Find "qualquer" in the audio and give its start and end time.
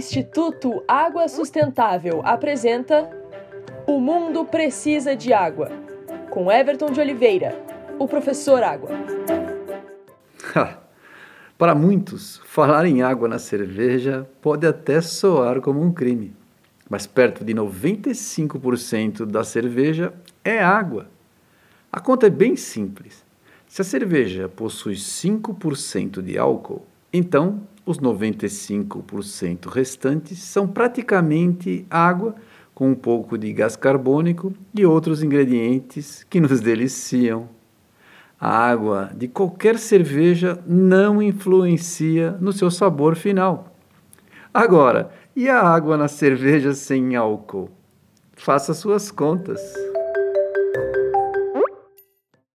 39.28-39.78